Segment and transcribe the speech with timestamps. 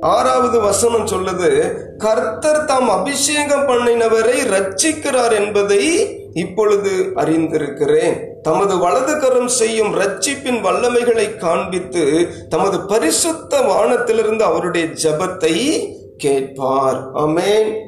[0.00, 8.40] ஆறாவது வசனம் சொல்லுது கர்த்தர் தாம் அபிஷேகம் பண்ணினவரை ரட்சிக்கிறார் என்பதை இப்பொழுது அறிந்திருக்கிறேன்.
[8.42, 17.12] தமது வலது கரம் செய்யும் ரட்சிப்பின் வல்லமைகளை காண்பித்து தமது பரிசுத்த வானத்திலிருந்து அவருடைய ஜெபத்தை கேட்பார்.
[17.14, 17.86] அமேன்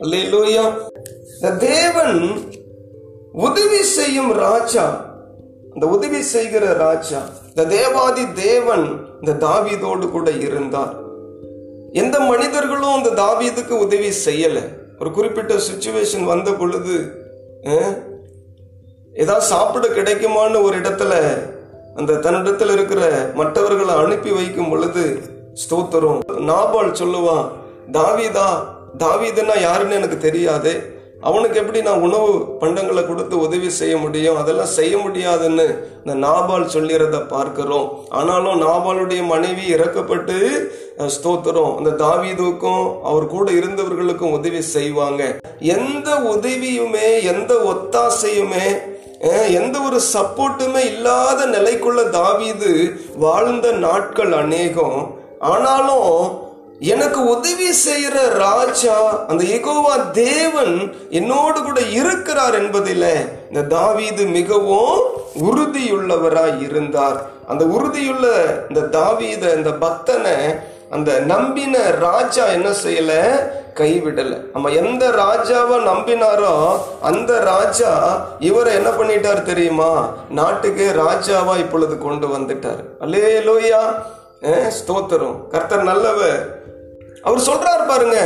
[1.58, 2.38] தேவன்
[3.32, 5.05] உதவி செய்யும் ராஜா
[5.76, 7.18] இந்த உதவி செய்கிற ராஜா
[7.48, 8.84] இந்த தேவாதி தேவன்
[9.20, 10.94] இந்த தாவீதோடு கூட இருந்தார்.
[12.02, 14.58] எந்த மனிதர்களும் அந்த தாவீதுக்கு உதவி செய்யல.
[15.00, 16.96] ஒரு குறிப்பிட்ட சுச்சுவேஷன் வந்த பொழுது
[19.12, 21.12] ஏதாவது சாப்பிட கிடைக்குமான்னு ஒரு இடத்துல
[21.94, 23.02] அந்த தன்னிடத்தில் இருக்கிற
[23.34, 25.06] மற்றவர்களை அனுப்பி வைக்கும் பொழுது
[25.62, 26.20] ஸ்தோத்திரம்.
[26.50, 27.46] நாபால் சொல்லுவான்
[27.98, 28.48] தாவீதா
[29.04, 30.76] தாவீதுன்னா யாருன்னு எனக்கு தெரியாதே.
[31.20, 34.36] அவனுக்கு எப்படி நான் உணவு பண்டங்களை கொடுத்து உதவி செய்ய முடியும்?
[34.36, 38.04] அதெல்லாம் செய்ய முடியாதுன்னு இந்த நாபால் சொல்லிறத பார்க்கிறோம்.
[38.08, 40.36] ஆனாலும் நாபாலுடைய மனைவி இறக்கப்பட்டு
[41.16, 41.76] ஸ்தோத்திரம்.
[41.76, 45.38] அந்த தாவீதுக்கும் அவர் கூட இருந்தவர்களுக்கும் உதவி செய்வாங்க.
[45.60, 48.68] எந்த உதவியுமே எந்த ஒத்தாசையுமே
[49.48, 55.16] எந்த ஒரு சப்போர்ட்டுமே இல்லாத நிலைக்குள்ள தாவீது வாழ்ந்த நாட்கள் அநேகம்.
[55.38, 56.44] ஆனாலும்
[56.80, 65.00] எனக்கு உதவி செய்யற ராஜா அந்த எகோவா தேவன் என்னோடு கூட இருக்கிறார் என்பதில் இந்த தாவீது மிகவும்
[65.34, 67.26] உறுதியுள்ளவராய் இருந்தார்.
[67.48, 68.26] அந்த உறுதியுள்ள
[68.68, 70.60] இந்த தாவீத இந்த பக்தனை
[70.90, 73.12] அந்த நம்பின ராஜா என்ன செய்யல?
[73.74, 74.50] கைவிடல.
[74.52, 80.08] நம்ம எந்த ராஜாவை நம்பினாரோ அந்த ராஜா இவரை என்ன பண்ணிட்டார் தெரியுமா?
[80.30, 82.84] நாட்டுக்கு ராஜாவா இப்பொழுது கொண்டு வந்துட்டார்.
[83.00, 83.94] அல்லே லோயா
[84.68, 85.48] ஸ்தோத்திரம்.
[85.48, 86.64] கர்த்தர் நல்லவர்.
[87.22, 88.18] அவர் சொல்றார் பாருங்க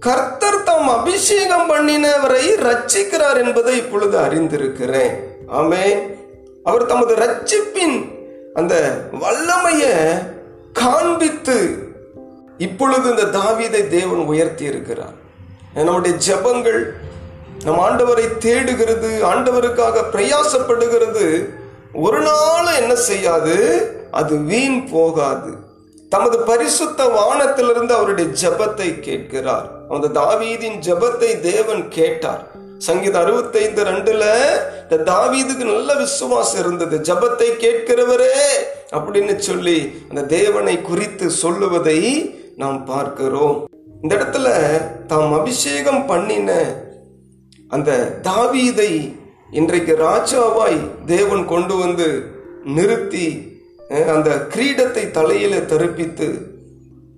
[0.00, 5.14] கர்த்தர் தாம் அபிஷேகம் பண்ணினவரை ரட்சிக்கிறார் என்பதை இப்பொழுது அறிந்திருக்கிறேன்.
[5.52, 6.14] ஆமே
[6.64, 8.14] அவர் தமது ரட்சிப்பின்
[8.54, 9.84] அந்த வல்லமைய
[10.72, 11.78] காண்பித்து
[12.58, 15.24] இப்பொழுது இந்த தாவீதை தேவன் உயர்த்தி இருக்கிறார்
[15.74, 16.84] நம்முடைய ஜெபங்கள்
[17.64, 21.48] நம் ஆண்டவரை தேடுகிறது ஆண்டவருக்காக பிரயாசப்படுகிறது.
[21.94, 23.56] ஒரு நாளும் என்ன செய்யாது?
[24.10, 25.54] அது வீண் போகாது.
[26.12, 29.66] தமது பரிசுத்த வானத்திலிருந்து அவருடைய ஜெபத்தை கேட்கிறார்.
[29.94, 32.42] அந்த தாவீதின் ஜெபத்தை தேவன் கேட்டார்.
[32.78, 34.24] சங்கீதம் அறுபத்தைந்து ரெண்டுல
[34.82, 36.96] இந்த தாவீதுக்கு நல்ல விசுவாசம் இருந்தது.
[37.08, 38.36] ஜெபத்தை கேட்கிறவரே
[38.96, 39.78] அப்படின்னு சொல்லி
[40.08, 42.00] அந்த தேவனை குறித்து சொல்லுவதை
[42.56, 43.56] நாம் பார்க்கிறோம்.
[44.02, 44.48] இந்த இடத்துல
[45.06, 46.50] தாம் அபிஷேகம் பண்ணின
[47.68, 47.90] அந்த
[48.22, 48.90] தாவீதை
[49.50, 52.08] இன்றைக்கு ராஜாவாய் தேவன் கொண்டு வந்து
[52.76, 53.26] நிறுத்தி
[53.88, 56.34] அந்த கிரீடத்தை தலையில தரிப்பித்து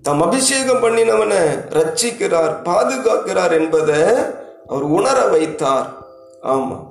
[0.03, 1.41] தம் அபிஷேகம் பண்ணினவனை
[1.71, 4.03] ரட்சிக்கிறார் பாதுகாக்கிறார் என்பதை
[4.67, 5.89] அவர் உணர வைத்தார்.
[6.43, 6.87] ஆமா.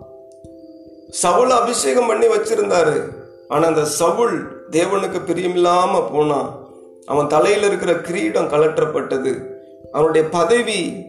[1.09, 3.01] சவுல் அபிஷேகம் பண்ணி வச்சிருந்தாரு.
[3.47, 6.59] ஆனா அந்த சவுல் தேவனுக்கு பிரியமில்லாம போனான்
[7.05, 9.43] அவன் தலையில இருக்கிற கிரீடம் கலற்றப்பட்டது
[9.91, 11.05] அவனுடைய பதவி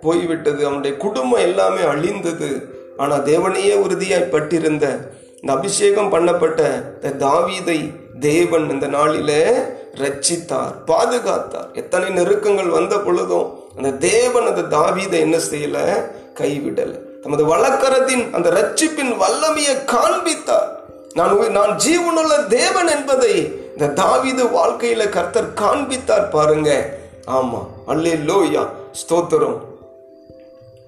[0.00, 0.66] போய்விட்டது.
[0.66, 2.76] அவனுடைய குடும்பம் எல்லாமே அழிந்தது.
[2.96, 9.50] ஆனா தேவனையே உறுதியாய் பட்டிருந்த இந்த அபிஷேகம் பண்ணப்பட்ட இந்த தாவீதை தேவன் இந்த நாளிலே
[9.94, 11.72] ரட்சித்தார் பாதுகாத்தார்.
[11.72, 16.04] எத்தனை நெருக்கங்கள் வந்த பொழுதும் அந்த தேவன் அந்த தாவீதை என்ன செய்யல?
[16.34, 17.20] கைவிடல.
[17.22, 20.80] தமது வழக்கரத்தின் அந்த ரட்சிப்பின் வல்லமையை காண்பித்தார்.
[21.14, 26.98] நான் நான் ஜீவனுள்ள தேவன் என்பதை இந்த தாவீது வாழ்க்கையில கர்த்தர் காண்பித்தார் பாருங்க.
[27.26, 27.66] ஆமா.
[27.86, 29.58] அல்லே லோயா ஸ்தோத்திரம்.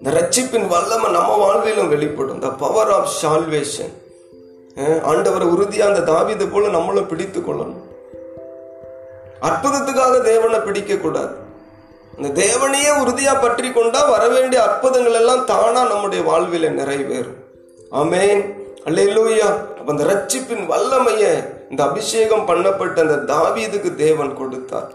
[0.01, 2.39] இந்த ரட்சிப்பின் வல்லமை நம்ம வாழ்விலும் வெளிப்படும்.
[2.39, 4.00] த பவர் ஆஃப் சால்வேஷன்
[4.77, 7.89] ஆண்டவரை உறுதியா அந்த தாவீது போல நம்மளும் பிடித்து கொள்ளணும்.
[9.43, 11.35] அற்புதத்துக்காக தேவனை பிடிக்க கூடாது.
[12.17, 17.37] இந்த தேவனையே உறுதியா பற்றி கொண்டா வரவேண்டிய அற்புதங்கள் எல்லாம் தானா நம்முடைய வாழ்வில நிறைவேறும்.
[17.91, 18.69] ஆமென்.
[18.85, 19.49] அல்லேலூயா.
[19.79, 24.91] அப்ப அந்த ரட்சிப்பின் வல்லமைய இந்த அபிஷேகம் பண்ணப்பட்ட அந்த தாவீதுக்கு தேவன் கொடுத்தார்.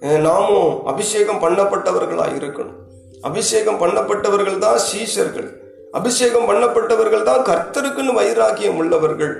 [0.00, 2.74] நாமும் அபிஷேகம் பண்ணப்பட்டவர்களா இருக்கணும்.
[3.20, 5.57] அபிஷேகம் பண்ணப்பட்டவர்கள் தான் சீஷர்கள்.
[5.96, 9.32] அபிஷேகம் பண்ணப்பட்டவர்கள் தான் கர்த்தருக்குன்னு வைராக்கியம் உள்ளவர்கள்.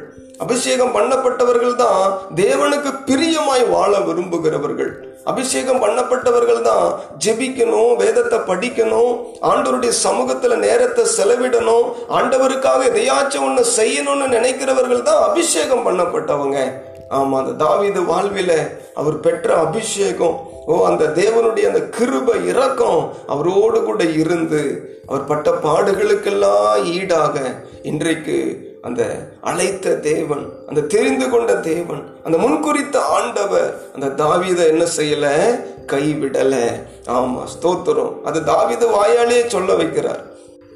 [0.44, 2.02] அபிஷேகம் பண்ணப்பட்டவர்கள் தான்
[2.40, 4.90] தேவனுக்கு பிரியமாய் வாழ விரும்புகிறவர்கள்.
[5.30, 6.86] அபிஷேகம் பண்ணப்பட்டவர்கள் தான்
[7.24, 9.14] ஜெபிக்கணும் வேதத்தை படிக்கணும்
[9.50, 16.60] ஆண்டவருடைய சமூகத்துல நேரத்தை செலவிடணும் ஆண்டவருக்காக எதையாச்சும் ஒன்று செய்யணும்னு நினைக்கிறவர்கள் தான் அபிஷேகம் பண்ணப்பட்டவங்க.
[17.08, 18.52] ஆமாம் அந்த தாவீது வாழ்வில
[18.94, 20.36] அவர் பெற்ற அபிஷேகம்.
[20.66, 24.62] ஓ அந்த தேவனுடைய அந்த கிருப இரக்கம் அவரோடு கூட இருந்து
[25.06, 27.40] அவர் பட்ட பாடுகளுக்கெல்லாம் ஈடாக
[27.82, 35.26] இன்றைக்கு அந்த அழைத்த தேவன் அந்த தெரிந்து கொண்ட தேவன் அந்த முன்குறித்த ஆண்டவர் அந்த தாவீதை என்ன செய்யல?
[35.86, 36.54] கைவிடல.
[37.06, 38.22] ஆமா ஸ்தோத்திரம்.
[38.22, 40.22] அது தாவீது வாயாலே சொல்ல வைக்கிறார்.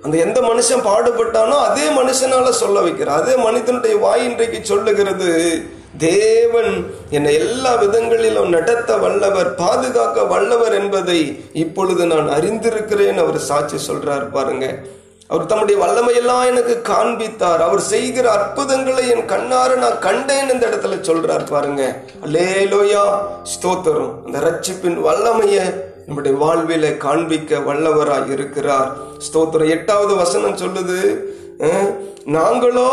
[0.02, 3.20] அந்த எந்த மனுஷன் பாடுபட்டானோ அதே மனுஷனால சொல்ல வைக்கிறார்.
[3.20, 5.62] அதே மனிதனுடைய வாய் இன்றைக்கு சொல்லுகிறது
[5.98, 13.16] தேவன் என்னை எல்லா விதங்களிலும் நடத்த வல்லவர் பாதுகாக்க வல்லவர் என்பதை இப்பொழுது நான் அறிந்திருக்கிறேன்.
[13.16, 14.78] அவர் சாட்சி சொல்றார் பாருங்க.
[15.26, 17.62] அவர் தம்முடைய வல்லமையெல்லாம் எனக்கு காண்பித்தார்.
[17.62, 22.02] அவர் செய்கிற அற்புதங்களை என் கண்ணார நான் கண்டேன் இந்த இடத்துல சொல்றார் பாருங்க.
[22.26, 23.04] அல்லேலோயா!
[23.54, 24.12] ஸ்தோத்தரும்.
[24.24, 25.74] அந்த ரட்சிப்பின் வல்லமைய
[26.06, 28.96] நம்முடைய வாழ்வில காண்பிக்க வல்லவராய் இருக்கிறார்.
[29.18, 29.68] ஸ்தோத்திரம்.
[29.68, 31.16] எட்டாவது வசனம் சொல்லுது
[32.24, 32.88] நாங்களோ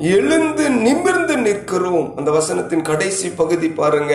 [0.00, 2.16] எழுந்து நிமிர்ந்து நிற்கிறோம்.
[2.16, 4.14] அந்த வசனத்தின் கடைசி பகுதி பாருங்க.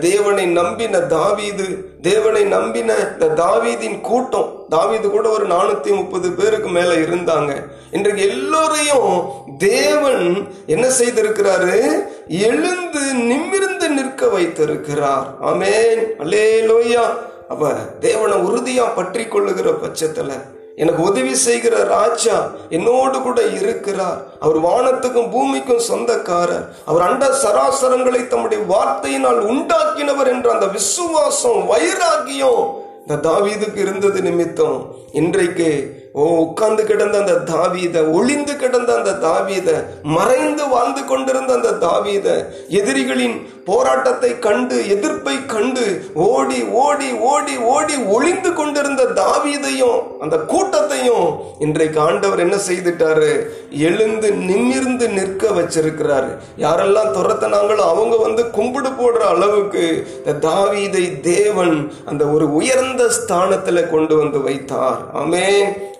[0.00, 1.66] தேவனை நம்பின தாவீது
[2.02, 4.64] தேவனை நம்பின இந்த தாவீதின் கூட்டம்.
[4.68, 7.52] தாவீது கூட ஒரு நானூத்தி முப்பது பேருக்கு மேல இருந்தாங்க.
[7.90, 12.04] இன்றைக்கு எல்லோரையும் தேவன் என்ன செய்திருக்கிறாரு?
[12.28, 15.26] எழுந்து நிமிர்ந்து நிற்க வைத்திருக்கிறார்.
[15.42, 16.00] ஆமேன்.
[16.18, 17.04] அல்லே லோய்யா
[17.48, 20.32] அப்ப தேவனை உறுதியா பற்றி கொள்ளுகிற பட்சத்துல
[20.76, 22.36] எனக்கு உதவி செய்கிற ராஜா
[22.68, 24.20] என்னோடு கூட இருக்கிறார்.
[24.40, 26.64] அவர் வானத்துக்கும் பூமிக்கும் சொந்தக்காரர்.
[26.84, 32.64] அவர் அண்ட சராசரங்களை தம்முடைய வார்த்தையினால் உண்டாக்கினவர் என்ற அந்த விசுவாசம் வைராகியம்
[33.06, 34.78] இந்த தாவீதுக்கு இருந்தது நிமித்தம்.
[35.12, 39.68] இன்றைக்கு ஓ உட்கார்ந்து கிடந்த அந்த தாவீத ஒளிந்து கிடந்த அந்த தாவீத
[40.02, 42.28] மறைந்து வாழ்ந்து கொண்டிருந்த அந்த தாவீத
[42.68, 51.26] எதிரிகளின் போராட்டத்தை கண்டு எதிர்ப்பை கண்டு ஓடி ஓடி ஓடி ஓடி ஒளிந்து கொண்டிருந்த தாவீதையும் அந்த கூட்டத்தையும்
[51.58, 53.46] இன்றைக்கு ஆண்டவர் என்ன செய்துட்டாரு?
[53.70, 56.30] எழுந்து நிமிர்ந்து நிற்க வச்சிருக்கிறாரு.
[56.58, 64.16] யாரெல்லாம் துரத்தினாங்களோ அவங்க வந்து கும்பிடு போடுற அளவுக்கு இந்த தாவீதை தேவன் அந்த ஒரு உயர்ந்த ஸ்தானத்துல கொண்டு
[64.16, 64.98] வந்து வைத்தார்.
[65.14, 65.46] ஆமே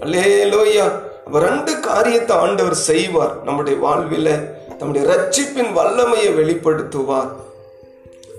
[0.00, 0.50] அல்லேலூயா.
[0.52, 0.86] லோய்யா
[1.32, 3.44] ரெண்டு காரியத்தை ஆண்டவர் செய்வார்.
[3.44, 4.30] நம்முடைய வாழ்வில
[4.78, 7.30] நம்முடைய ரட்சிப்பின் வல்லமையை வெளிப்படுத்துவார்.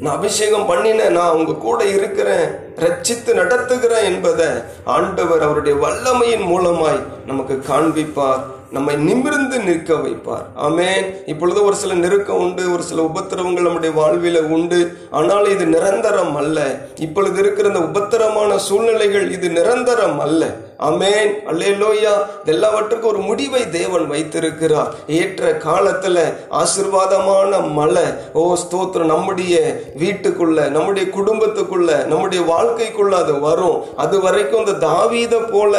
[0.03, 4.45] நான் அபிஷேகம் பண்ணினேன் நான் உங்க கூட இருக்கிறேன் ரட்சித்து நடத்துகிறேன் என்பதை
[4.83, 10.45] ஆண்டவர் அவருடைய வல்லமையின் மூலமாய் நமக்கு காண்பிப்பார் நம்மை நிமிர்ந்து நிற்க வைப்பார்.
[10.61, 11.05] ஆமேன்.
[11.25, 14.97] இப்பொழுது ஒரு சில நெருக்கம் உண்டு ஒரு சில உபத்திரவங்கள் நம்முடைய வாழ்வில் உண்டு.
[15.11, 16.77] ஆனால் இது நிரந்தரம் அல்ல.
[16.95, 20.45] இப்பொழுது இருக்கிற இந்த உபத்திரமான சூழ்நிலைகள் இது நிரந்தரம் அல்ல.
[20.83, 22.13] அமேன் அல்லேலோயா.
[22.45, 24.94] எல்லாவற்றுக்கும் ஒரு முடிவை தேவன் வைத்திருக்கிறார்.
[25.07, 26.18] ஏற்ற காலத்துல
[26.51, 28.03] ஆசிர்வாதமான மழை.
[28.33, 29.12] ஓ ஸ்தோத்திரம்.
[29.13, 33.83] நம்முடைய வீட்டுக்குள்ள நம்முடைய குடும்பத்துக்குள்ள நம்முடைய வாழ்க்கைக்குள்ள அது வரும்.
[33.95, 35.74] அது வரைக்கும் இந்த தாவீத போல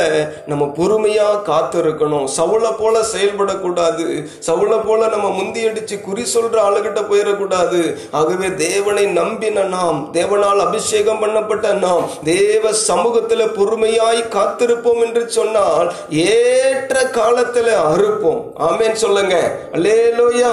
[0.46, 2.28] நம்ம பொறுமையா காத்திருக்கணும்.
[2.36, 4.26] சவுளை போல செயல்படக்கூடாது.
[4.46, 7.94] சவுளை போல நம்ம முந்தியடிச்சு குறி சொல்ற ஆளுகிட்ட போயிடக்கூடாது.
[8.10, 14.92] ஆகவே தேவனை நம்பின நாம் தேவனால் அபிஷேகம் பண்ணப்பட்ட நாம் தேவ சமூகத்துல பொறுமையாய் காத்திருப்போம்.
[14.94, 18.42] அறுப்போம் என்று சொன்னால் ஏற்ற காலத்துல அறுப்போம்.
[18.66, 19.36] ஆமேன்னு சொல்லுங்க.
[19.72, 20.52] அல்லேலூயா.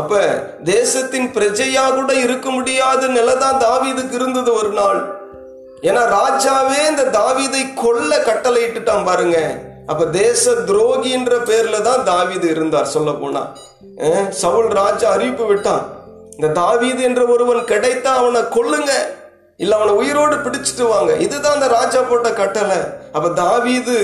[0.00, 0.20] அப்ப
[0.64, 5.00] தேசத்தின் பிரஜையா கூட இருக்க முடியாத நிலைதான் தாவிதுக்கு இருந்தது ஒரு நாள்.
[5.88, 9.38] ஏன்னா ராஜாவே இந்த தாவிதை கொல்ல கட்டளையிட்டுட்டான் பாருங்க.
[9.92, 13.42] அப்ப தேச துரோகின்ற பேர்ல தான் தாவிது இருந்தார் சொல்ல போனா
[14.42, 15.84] சவுல் ராஜா அறிவிப்பு விட்டான்.
[16.36, 18.92] இந்த தாவீது என்ற ஒருவன் கிடைத்தா அவனை கொல்லுங்க.
[19.56, 22.76] இல்லை அவனை உயிரோடு பிடிச்சிட்டு வாங்க இதுதான் அந்த ராஜா போட்ட கட்டளை.
[23.12, 23.96] அப்ப தாவீது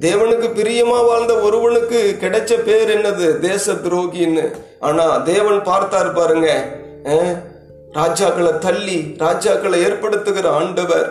[0.00, 3.38] தேவனுக்கு பிரியமா வாழ்ந்த ஒருவனுக்கு கிடைச்ச பேர் என்னது?
[3.38, 4.50] தேச துரோகின்னு.
[4.80, 6.64] ஆனா தேவன் பார்த்தார் பாருங்க.
[7.92, 11.06] ராஜாக்களை தள்ளி ராஜாக்களை ஏற்படுத்துகிற ஆண்டவர்.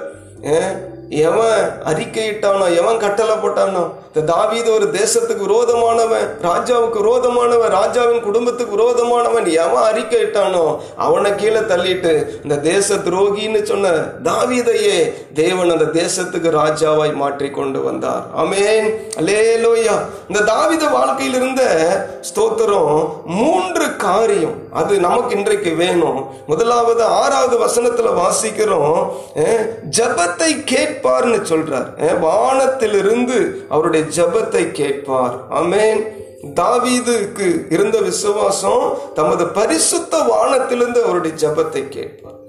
[1.12, 9.48] எவன் அறிக்கையிட்டானோ எவன் கட்டளை போட்டானோ இந்த தாவீது ஒரு தேசத்துக்கு விரோதமானவன் ராஜாவுக்கு விரோதமானவன் ராஜாவின் குடும்பத்துக்கு விரோதமானவன்
[9.64, 10.64] எவன் அறிக்கையிட்டானோ
[10.96, 12.14] அவனை கீழே தள்ளிட்டு
[12.44, 13.92] இந்த தேச துரோகின்னு சொன்ன
[14.24, 14.98] தாவீதையே
[15.34, 18.24] தேவன் அந்த தேசத்துக்கு ராஜாவாய் மாற்றி கொண்டு வந்தார்.
[18.38, 19.96] அமீன் அலே லோயா
[20.28, 21.64] இந்த தாவீத வாழ்க்கையில் இருந்த
[22.30, 24.58] ஸ்தோத்திரம் மூன்று காரியம்.
[24.72, 26.20] அது நமக்கு இன்றைக்கு வேணும்.
[26.48, 29.12] முதலாவது ஆறாவது வசனத்துல வாசிக்கிறோம்
[30.00, 32.20] ஜபத்தை கேட்டு கேட்பார்னு சொல்றார்.
[32.20, 35.48] வானத்திலிருந்து அவருடைய ஜெபத்தை கேட்பார்.
[35.50, 36.20] ஆமென்.
[36.44, 42.40] தாவீதுக்கு இருந்த விசுவாசம் தமது பரிசுத்த வானத்திலிருந்து அவருடைய ஜெபத்தை கேட்பார்.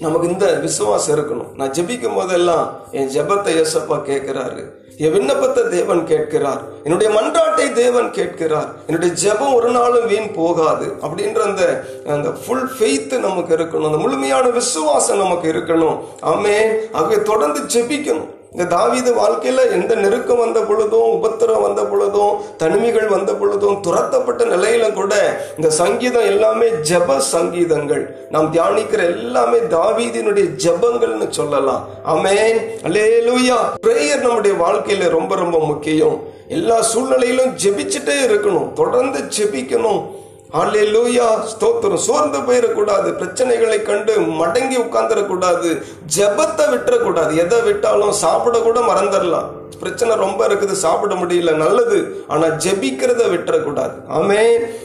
[0.00, 1.54] நமக்கு இந்த விசுவாசம் இருக்கணும்.
[1.54, 4.79] நான் ஜபிக்கும் போதெல்லாம் என் ஜெபத்தை யசப்பா கேட்கிறாரு.
[5.00, 6.60] என் விண்ணப்பத்தை தேவன் கேட்கிறார்.
[6.84, 8.68] என்னுடைய மன்றாட்டை தேவன் கேட்கிறார்.
[8.86, 10.86] என்னுடைய ஜெபம் ஒரு நாளும் வீண் போகாது.
[11.02, 11.62] அப்படின்ற அந்த
[12.06, 13.88] அந்த ஃபுல் ஃபெய்த்து நமக்கு இருக்கணும்.
[13.90, 15.98] அந்த முழுமையான விசுவாசம் நமக்கு இருக்கணும்.
[16.22, 16.56] ஆமே
[16.92, 18.28] ஆகவே தொடர்ந்து ஜெபிக்கணும்.
[18.52, 24.92] இந்த தாவீது வாழ்க்கையில் எந்த நெருக்கம் வந்த பொழுதும் உபத்திரம் வந்த பொழுதும் தனிமைகள் வந்த பொழுதும் துரத்தப்பட்ட நிலையில
[24.92, 25.14] கூட
[25.56, 28.26] இந்த சங்கீதம் எல்லாமே ஜெப சங்கீதங்கள்.
[28.30, 31.88] நாம் தியானிக்கிற எல்லாமே தாவீதினுடைய ஜெபங்கள்னு சொல்லலாம்.
[32.02, 32.58] ஆமென்.
[32.84, 36.22] லூயா பிரேயர் நம்முடைய வாழ்க்கையில ரொம்ப ரொம்ப முக்கியம்.
[36.48, 38.72] எல்லா சூழ்நிலையிலும் ஜெபிச்சுட்டே இருக்கணும்.
[38.72, 40.06] தொடர்ந்து ஜெபிக்கணும்.
[40.54, 42.02] ஹalleluya ஸ்தோத்திரம்.
[42.06, 45.68] சோர்ந்து போயிடக்கூடாது பிரச்சனைகளை கண்டு மடங்கி உட்கார்ந்துடக்கூடாது
[46.16, 47.32] ஜெபத்தை விட்டுறக்கூடாது.
[47.42, 49.48] எதை விட்டாலும் சாப்பிட கூட மறந்துடலாம்
[49.82, 51.98] பிரச்சனை ரொம்ப இருக்குது சாப்பிட முடியல நல்லது.
[52.32, 53.94] ஆனா ஜெபிக்கிறத விட்டுறக்கூடாது.
[54.18, 54.42] ஆமே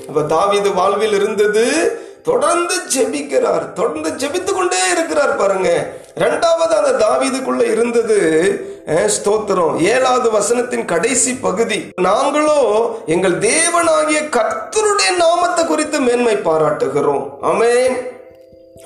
[0.09, 1.65] அப்ப தாவிது வாழ்வில் இருந்தது
[2.29, 3.65] தொடர்ந்து ஜெபிக்கிறார்.
[3.79, 5.69] தொடர்ந்து ஜெபித்து கொண்டே இருக்கிறார் பாருங்க.
[6.23, 8.17] ரெண்டாவது அந்த தாவீதுக்குள்ள இருந்தது
[9.15, 9.75] ஸ்தோத்திரம்.
[9.93, 11.79] ஏழாவது வசனத்தின் கடைசி பகுதி.
[12.07, 12.59] நாங்களோ
[13.13, 17.25] எங்கள் தேவனாகிய கர்த்தருடைய நாமத்தை குறித்து மேன்மை பாராட்டுகிறோம்.
[17.51, 17.95] அமேன்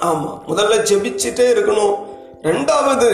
[0.09, 1.95] ஆமா முதல்ல ஜெபிச்சுட்டே இருக்கணும்.
[2.47, 3.07] ரெண்டாவது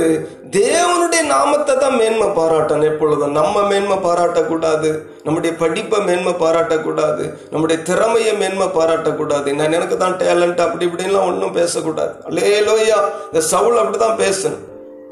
[0.55, 2.89] தேவனுடைய நாமத்தை தான் மேன்மை பாராட்டணும்.
[2.89, 4.89] எப்பொழுதும் நம்ம மேன்மை பாராட்டக்கூடாது
[5.23, 9.49] நம்முடைய படிப்பை மேன்மை பாராட்டக்கூடாது நம்முடைய திறமையை மேன்மை பாராட்டக்கூடாது.
[9.59, 12.13] நான் எனக்கு தான் டேலண்ட் அப்படி இப்படின்லாம் ஒன்றும் பேசக்கூடாது.
[12.29, 12.99] அல்லேலோயா
[13.31, 14.63] இந்த சவுல் அப்படிதான் பேசணும்.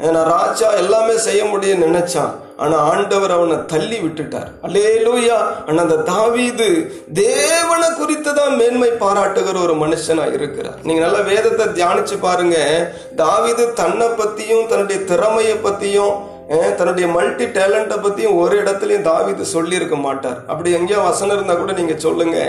[0.06, 2.32] ஏன்னா ராஜா எல்லாமே செய்ய முடியும் நினைச்சான்.
[2.58, 4.50] ஆனா ஆண்டவர் அவனை தள்ளி விட்டுட்டார்.
[4.66, 5.38] அல்லேலூயா.
[5.68, 6.68] ஆனா அந்த தாவீது
[7.14, 10.78] தேவனை குறித்து தான் மேன்மை பாராட்டுகிற ஒரு மனுஷனா இருக்கிறார்.
[10.84, 12.58] நீங்க நல்ல வேதத்தை தியானிச்சு பாருங்க.
[13.16, 16.14] தாவீது தன்னை பத்தியும் தன்னுடைய திறமையை பத்தியும்
[16.78, 20.40] தன்னுடைய மல்டி டேலண்ட்டை பத்தியும் ஒரு இடத்துலயும் தாவீது சொல்லி இருக்க மாட்டார்.
[20.48, 22.40] அப்படி எங்கேயோ வசனம் இருந்தா கூட நீங்க சொல்லுங்க.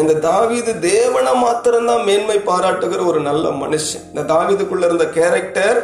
[0.00, 4.04] இந்த தாவீது தேவனை மாத்திரம்தான் மேன்மை பாராட்டுகிற ஒரு நல்ல மனுஷன்.
[4.12, 5.78] இந்த தாவீதுக்குள்ள இருந்த கேரக்டர்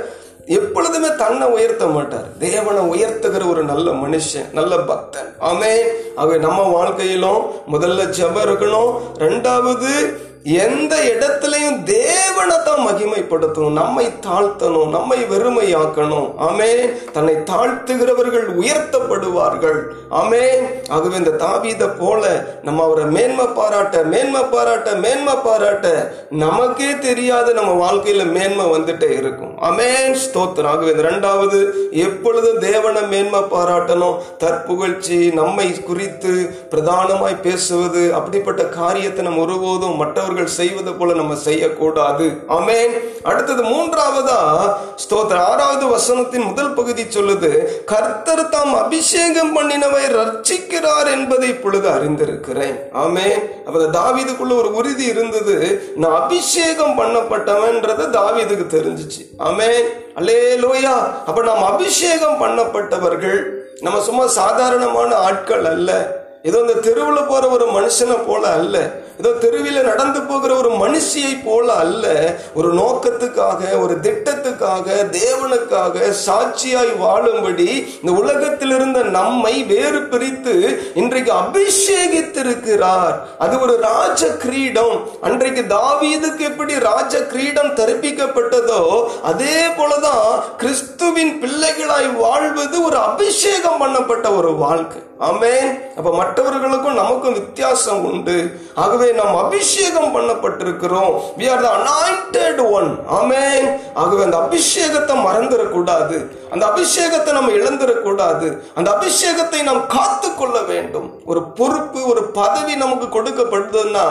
[0.46, 2.36] எப்பொழுதுமே தன்னை உயர்த்த மாட்டார்.
[2.38, 5.34] தேவனை உயர்த்துகிற ஒரு நல்ல மனுஷன் நல்ல பக்தன்.
[5.40, 5.80] ஆமே
[6.16, 9.00] அவை நம்ம வாழ்க்கையிலும் முதல்ல ஜெபம் இருக்கணும்.
[9.18, 13.72] ரெண்டாவது எந்த இடத்துலையும் தேவனை தான் மகிமைப்படுத்தணும்.
[13.72, 16.26] நம்மை தாழ்த்தணும் நம்மை வெறுமையாக்கணும்.
[16.46, 16.68] ஆமே
[17.12, 19.78] தன்னை தாழ்த்துகிறவர்கள் உயர்த்தப்படுவார்கள்.
[20.10, 20.42] ஆமே
[20.88, 27.72] ஆகவே இந்த தாவீத போல நம்ம அவரை மேன்மை பாராட்ட மேன்மை பாராட்ட மேன்மை பாராட்ட நமக்கே தெரியாத நம்ம
[27.84, 29.54] வாழ்க்கையில மேன்மை வந்துட்டே இருக்கும்.
[29.62, 30.14] ஆமேன்.
[30.24, 30.72] ஸ்தோத்திரம்.
[30.74, 34.20] ஆகவே ரெண்டாவது எப்பொழுதும் தேவனை மேன்மை பாராட்டணும்.
[34.38, 36.34] தற்புகழ்ச்சி நம்மை குறித்து
[36.70, 42.25] பிரதானமாய் பேசுவது அப்படிப்பட்ட காரியத்தை நம்ம ஒருபோதும் மற்றவர்கள் செய்வது போல நம்ம செய்யக்கூடாது.
[42.49, 43.23] ஆமேன்.
[43.23, 51.88] அடுத்தது மூன்றாவதா ஸ்தோத்திர ஆறாவது வசனத்தின் முதல் பகுதி சொல்லுது கர்த்தர் தாம் அபிஷேகம் பண்ணினவை ரட்சிக்கிறார் என்பதை இப்பொழுது
[51.88, 52.79] அறிந்திருக்கிறேன்.
[52.95, 53.62] ஆமேன்.
[53.64, 59.23] அப்ப தாவிதுக்குள்ள ஒரு உறுதி இருந்தது நான் அபிஷேகம் பண்ணப்பட்டவன்றத தாவீதுக்கு தெரிஞ்சிச்சு.
[59.38, 59.83] ஆமேன்.
[60.17, 63.45] அல்லே லோயா அப்ப நாம் அபிஷேகம் பண்ணப்பட்டவர்கள்
[63.81, 66.23] நம்ம சும்மா சாதாரணமான ஆட்கள் அல்ல.
[66.43, 68.91] ஏதோ இந்த தெருவில் போற ஒரு மனுஷனை போல அல்ல.
[69.18, 72.06] ஏதோ தெருவில் நடந்து போகிற ஒரு மனுஷியை போல அல்ல
[72.54, 74.87] ஒரு நோக்கத்துக்காக ஒரு திட்டத்துக்காக
[75.18, 77.68] தேவனுக்காக சாட்சியாய் வாழும்படி
[78.02, 80.54] இந்த உலகத்தில் இருந்த நம்மை வேறு பிரித்து
[80.94, 83.14] இன்றைக்கு அபிஷேகித்திருக்கிறார்.
[83.38, 85.09] அது ஒரு ராஜ கிரீடம்.
[85.21, 88.83] அன்றைக்கு தாவீதுக்கு எப்படி ராஜ கிரீடம் தரிப்பிக்கப்பட்டதோ
[89.23, 95.02] அதே போலதான் கிறிஸ்துவின் பிள்ளைகளாய் வாழ்வது ஒரு அபிஷேகம் பண்ணப்பட்ட ஒரு வாழ்க்கை.
[95.21, 95.94] ஆமேன்.
[95.97, 98.61] அப்ப மற்றவர்களுக்கும் நமக்கும் வித்தியாசம் உண்டு.
[98.75, 101.12] ஆகவே நாம் அபிஷேகம் பண்ணப்பட்டிருக்கிறோம்.
[101.38, 103.68] We are the anointed one amen
[104.02, 106.18] ஆகவே அந்த அபிஷேகத்தை மறந்துடக்கூடாது
[106.54, 111.08] அந்த அபிஷேகத்தை நம்ம இழந்துடக்கூடாது அந்த அபிஷேகத்தை நாம் காத்து கொள்ள வேண்டும்.
[111.30, 114.04] ஒரு பொறுப்பு ஒரு பதவி நமக்கு கொடுக்கப்படுதுன்னா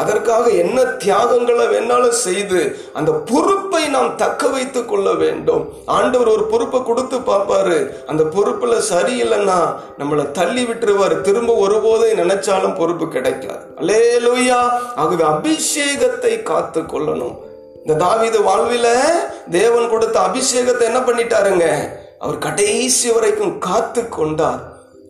[0.00, 2.60] அதற்காக என்ன தியாகங்களை வேணாலும் செய்து
[2.92, 5.64] அந்த பொறுப்பை நாம் தக்க வைத்து கொள்ள வேண்டும்.
[5.96, 7.78] ஆண்டவர் ஒரு பொறுப்பை கொடுத்து பார்ப்பாரு.
[8.06, 9.58] அந்த பொறுப்புல சரியில்லைன்னா
[9.98, 11.16] நம்மளை தள்ளி விட்டுருவாரு.
[11.20, 13.64] திரும்ப ஒருபோதை நினைச்சாலும் பொறுப்பு கிடைக்காது.
[14.38, 14.58] அல்லேலூயா
[14.96, 17.36] ஆகவே அபிஷேகத்தை காத்து கொள்ளணும்
[17.82, 18.86] இந்த தாவீது வாழ்வில
[19.50, 21.66] தேவன் கொடுத்த அபிஷேகத்தை என்ன பண்ணிட்டாருங்க?
[22.18, 24.62] அவர் கடைசி வரைக்கும் காத்து கொண்டார்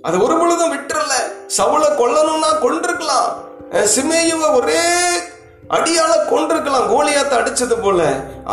[0.02, 1.14] அது ஒரு பொழுதும் விட்டுறல.
[1.56, 3.30] சவுளை கொல்லணும்னா கொண்டிருக்கலாம்
[3.73, 4.82] அஹ் சிமேயுவை ஒரே
[5.70, 8.00] அடியால கொண்டிருக்கலாம் கோலியாத்த அடிச்சது போல.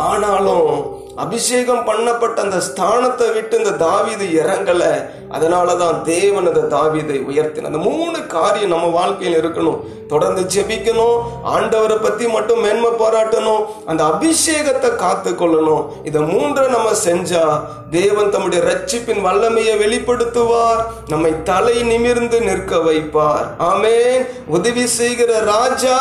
[0.06, 0.70] ஆனாலும்
[1.16, 4.84] அபிஷேகம் பண்ணப்பட்ட அந்த ஸ்தானத்தை விட்டு இந்த தாவிது இறங்கல.
[5.30, 9.80] அதனாலதான் தேவன் அந்த தாவிதை உயர்த்தின அந்த மூணு காரியம் நம்ம வாழ்க்கையில் இருக்கணும்.
[10.06, 11.16] தொடர்ந்து ஜெபிக்கணும்.
[11.44, 13.64] ஆண்டவரை பத்தி மட்டும் மேன்மை பாராட்டணும்.
[13.86, 20.82] அந்த அபிஷேகத்தை காத்து கொள்ளணும் இதை மூன்றை நம்ம செஞ்சா தேவன் தம்முடைய ரட்சிப்பின் வல்லமையை வெளிப்படுத்துவார்.
[21.08, 23.46] நம்மை தலை நிமிர்ந்து நிற்க வைப்பார்.
[23.58, 24.26] ஆமேன்.
[24.46, 25.98] உதவி செய்கிற ராஜா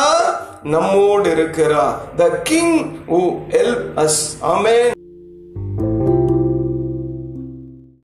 [0.64, 1.96] நம்மோடு இருக்கிறார்.
[2.18, 4.94] The king who help us amen.